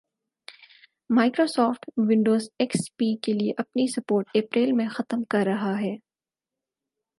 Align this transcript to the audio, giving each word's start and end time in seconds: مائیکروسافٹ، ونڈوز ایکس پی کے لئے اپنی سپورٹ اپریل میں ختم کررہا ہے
مائیکروسافٹ، 1.09 1.81
ونڈوز 2.07 2.43
ایکس 2.59 2.81
پی 2.97 3.09
کے 3.23 3.33
لئے 3.33 3.51
اپنی 3.57 3.85
سپورٹ 3.87 4.25
اپریل 4.33 4.71
میں 4.71 4.87
ختم 4.87 5.23
کررہا 5.31 5.73
ہے 5.81 5.95